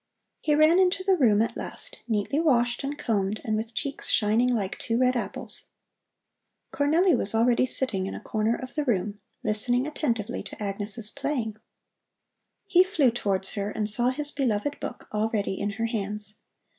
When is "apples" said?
5.15-5.65